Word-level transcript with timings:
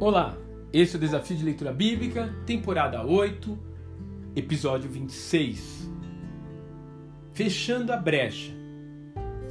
Olá, 0.00 0.38
esse 0.72 0.94
é 0.94 0.96
o 0.96 1.00
Desafio 1.00 1.36
de 1.36 1.44
Leitura 1.44 1.72
Bíblica, 1.72 2.32
temporada 2.46 3.04
8, 3.04 3.58
episódio 4.36 4.88
26. 4.88 5.90
Fechando 7.32 7.92
a 7.92 7.96
brecha. 7.96 8.52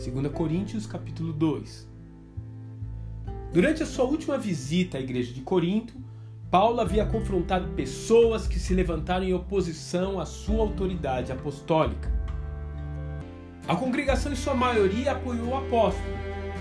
2 0.01 0.31
Coríntios, 0.31 0.87
capítulo 0.87 1.33
2. 1.33 1.85
Durante 3.51 3.83
a 3.83 3.85
sua 3.85 4.05
última 4.05 4.37
visita 4.37 4.97
à 4.97 5.01
igreja 5.01 5.33
de 5.33 5.41
Corinto, 5.41 5.93
Paulo 6.49 6.79
havia 6.79 7.05
confrontado 7.05 7.67
pessoas 7.73 8.47
que 8.47 8.57
se 8.57 8.73
levantaram 8.73 9.25
em 9.25 9.33
oposição 9.33 10.17
à 10.17 10.25
sua 10.25 10.61
autoridade 10.61 11.29
apostólica. 11.29 12.09
A 13.67 13.75
congregação, 13.75 14.31
em 14.31 14.37
sua 14.37 14.53
maioria, 14.53 15.11
apoiou 15.11 15.49
o 15.49 15.57
apóstolo 15.57 16.07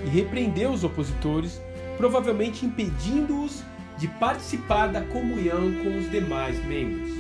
e 0.05 0.09
repreendeu 0.09 0.73
os 0.73 0.83
opositores, 0.83 1.63
provavelmente 1.97 2.67
impedindo-os 2.67 3.65
de 3.97 4.09
participar 4.09 4.89
da 4.89 5.01
comunhão 5.01 5.73
com 5.83 5.99
os 5.99 6.11
demais 6.11 6.65
membros. 6.65 7.11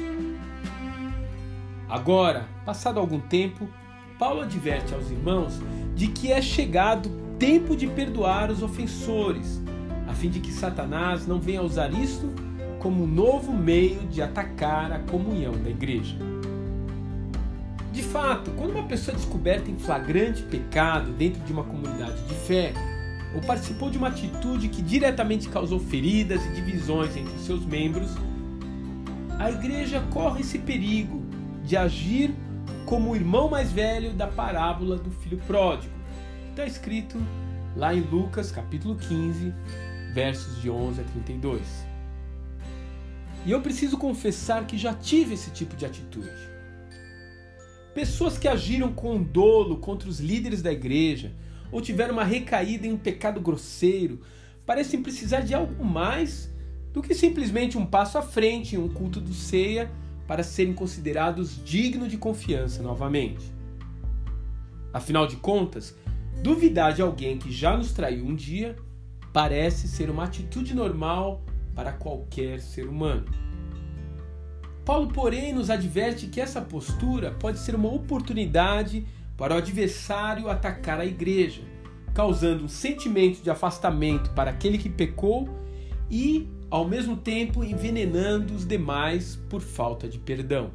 Agora, 1.89 2.47
passado 2.65 2.99
algum 2.99 3.21
tempo, 3.21 3.69
Paulo 4.19 4.43
adverte 4.43 4.95
aos 4.95 5.11
irmãos 5.11 5.61
de 5.95 6.09
que 6.09 6.33
é 6.33 6.43
chegado 6.43 7.09
tempo 7.39 7.77
de 7.77 7.87
perdoar 7.87 8.51
os 8.51 8.63
ofensores, 8.63 9.63
a 10.09 10.13
fim 10.13 10.29
de 10.29 10.41
que 10.41 10.51
Satanás 10.51 11.27
não 11.27 11.39
venha 11.41 11.63
usar 11.63 11.93
isto 11.93 12.33
como 12.81 13.05
um 13.05 13.07
novo 13.07 13.53
meio 13.53 14.01
de 14.07 14.23
atacar 14.23 14.93
a 14.93 14.99
comunhão 14.99 15.53
da 15.53 15.71
igreja. 15.71 16.17
De 17.93 18.03
fato, 18.03 18.51
quando 18.53 18.73
uma 18.73 18.85
pessoa 18.85 19.15
é 19.15 19.17
descoberta 19.17 19.71
em 19.71 19.77
flagrante 19.77 20.43
pecado 20.43 21.13
dentro 21.13 21.41
de 21.43 21.53
uma 21.53 21.65
comunidade 21.65 22.23
de 22.25 22.35
fé, 22.35 22.73
ou 23.37 23.43
participou 23.43 23.91
de 23.91 23.99
uma 23.99 24.09
atitude 24.09 24.71
que 24.71 24.81
diretamente 24.81 25.51
causou 25.51 25.79
feridas 25.79 26.43
e 26.47 26.53
divisões 26.55 27.15
entre 27.15 27.39
seus 27.41 27.67
membros, 27.67 28.11
a 29.39 29.51
igreja 29.51 30.01
corre 30.11 30.41
esse 30.41 30.59
perigo 30.59 31.23
de 31.63 31.77
agir 31.77 32.35
como 32.87 33.11
o 33.11 33.15
irmão 33.15 33.51
mais 33.51 33.71
velho 33.71 34.15
da 34.15 34.27
parábola 34.27 34.97
do 34.97 35.11
filho 35.11 35.37
pródigo. 35.47 35.93
Está 36.49 36.65
escrito 36.65 37.19
lá 37.77 37.95
em 37.95 38.01
Lucas 38.01 38.51
capítulo 38.51 38.97
15, 38.97 39.53
versos 40.15 40.63
de 40.63 40.71
11 40.71 41.03
a 41.03 41.05
32. 41.05 41.61
E 43.45 43.51
eu 43.51 43.61
preciso 43.61 43.99
confessar 43.99 44.67
que 44.67 44.79
já 44.79 44.95
tive 44.95 45.35
esse 45.35 45.51
tipo 45.51 45.77
de 45.77 45.85
atitude. 45.85 46.57
Pessoas 47.95 48.39
que 48.39 48.49
agiram 48.49 48.95
com 48.95 49.23
dolo 49.23 49.77
contra 49.77 50.09
os 50.09 50.21
líderes 50.21 50.63
da 50.63 50.73
igreja 50.73 51.33
ou 51.71 51.81
tiveram 51.81 52.13
uma 52.13 52.25
recaída 52.25 52.87
em 52.87 52.93
um 52.93 52.99
pecado 52.99 53.41
grosseiro 53.41 54.21
parecem 54.65 55.03
precisar 55.03 55.41
de 55.41 55.55
algo 55.55 55.85
mais 55.85 56.51
do 56.93 57.03
que 57.03 57.15
simplesmente 57.15 57.79
um 57.79 57.87
passo 57.87 58.19
à 58.19 58.23
frente 58.23 58.75
em 58.75 58.79
um 58.79 58.89
culto 58.89 59.21
do 59.21 59.33
ceia 59.33 59.91
para 60.27 60.43
serem 60.43 60.73
considerados 60.73 61.63
dignos 61.65 62.11
de 62.11 62.17
confiança 62.17 62.83
novamente. 62.83 63.53
Afinal 64.93 65.27
de 65.27 65.37
contas, 65.37 65.95
duvidar 66.43 66.93
de 66.93 67.03
alguém 67.03 67.39
que 67.39 67.53
já 67.53 67.77
nos 67.77 67.93
traiu 67.93 68.25
um 68.25 68.35
dia 68.35 68.75
parece 69.33 69.87
ser 69.87 70.09
uma 70.09 70.25
atitude 70.25 70.75
normal 70.75 71.45
para 71.75 71.93
qualquer 71.93 72.61
ser 72.61 72.89
humano. 72.89 73.27
Paulo, 74.85 75.09
porém, 75.09 75.53
nos 75.53 75.69
adverte 75.69 76.29
que 76.29 76.41
essa 76.41 76.61
postura 76.61 77.33
pode 77.33 77.59
ser 77.59 77.75
uma 77.75 77.93
oportunidade 77.93 79.07
para 79.37 79.55
o 79.55 79.59
adversário 79.59 80.49
atacar 80.49 80.99
a 80.99 81.05
igreja, 81.05 81.63
causando 82.15 82.65
um 82.65 82.69
sentimento 82.69 83.43
de 83.43 83.51
afastamento 83.51 84.31
para 84.31 84.51
aquele 84.51 84.79
que 84.79 84.89
pecou 84.89 85.49
e, 86.11 86.49
ao 86.71 86.89
mesmo 86.89 87.17
tempo, 87.17 87.63
envenenando 87.63 88.55
os 88.55 88.67
demais 88.67 89.37
por 89.49 89.61
falta 89.61 90.09
de 90.09 90.19
perdão. 90.19 90.71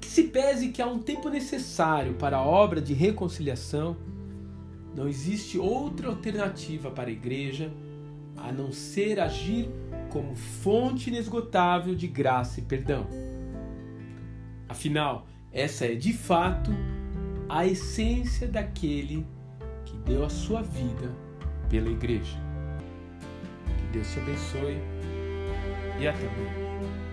Que 0.00 0.06
se 0.06 0.24
pese 0.24 0.68
que 0.68 0.82
há 0.82 0.86
um 0.86 0.98
tempo 0.98 1.30
necessário 1.30 2.14
para 2.14 2.36
a 2.36 2.42
obra 2.42 2.80
de 2.82 2.92
reconciliação, 2.92 3.96
não 4.94 5.08
existe 5.08 5.58
outra 5.58 6.08
alternativa 6.08 6.90
para 6.90 7.08
a 7.08 7.12
igreja 7.12 7.72
a 8.36 8.52
não 8.52 8.70
ser 8.70 9.18
agir 9.18 9.68
como 10.10 10.36
fonte 10.36 11.08
inesgotável 11.08 11.94
de 11.94 12.06
graça 12.06 12.60
e 12.60 12.62
perdão. 12.62 13.06
Afinal, 14.68 15.26
essa 15.54 15.86
é 15.86 15.94
de 15.94 16.12
fato 16.12 16.72
a 17.48 17.64
essência 17.64 18.48
daquele 18.48 19.24
que 19.84 19.96
deu 19.98 20.24
a 20.24 20.28
sua 20.28 20.62
vida 20.62 21.14
pela 21.70 21.88
igreja. 21.88 22.36
Que 23.78 23.92
Deus 23.92 24.12
te 24.12 24.18
abençoe 24.18 24.78
e 26.00 26.08
até 26.08 26.26
amanhã. 26.26 27.03